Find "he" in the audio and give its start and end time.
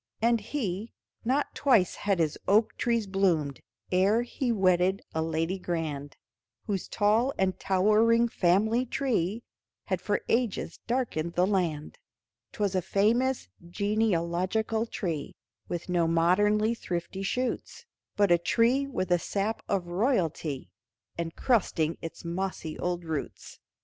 0.41-0.93, 4.23-4.51